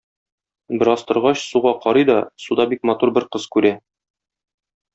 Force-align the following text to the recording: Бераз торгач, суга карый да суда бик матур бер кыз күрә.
Бераз 0.83 1.03
торгач, 1.11 1.43
суга 1.49 1.73
карый 1.83 2.07
да 2.11 2.17
суда 2.47 2.67
бик 2.73 2.89
матур 2.93 3.15
бер 3.19 3.29
кыз 3.37 3.49
күрә. 3.57 3.75